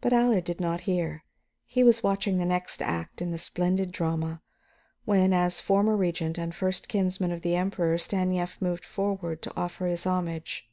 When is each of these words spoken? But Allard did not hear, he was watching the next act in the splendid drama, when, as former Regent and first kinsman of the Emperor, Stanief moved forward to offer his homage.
But 0.00 0.14
Allard 0.14 0.44
did 0.44 0.62
not 0.62 0.80
hear, 0.88 1.24
he 1.66 1.84
was 1.84 2.02
watching 2.02 2.38
the 2.38 2.46
next 2.46 2.80
act 2.80 3.20
in 3.20 3.32
the 3.32 3.36
splendid 3.36 3.92
drama, 3.92 4.40
when, 5.04 5.34
as 5.34 5.60
former 5.60 5.94
Regent 5.94 6.38
and 6.38 6.54
first 6.54 6.88
kinsman 6.88 7.30
of 7.32 7.42
the 7.42 7.54
Emperor, 7.54 7.98
Stanief 7.98 8.62
moved 8.62 8.82
forward 8.86 9.42
to 9.42 9.54
offer 9.54 9.88
his 9.88 10.06
homage. 10.06 10.70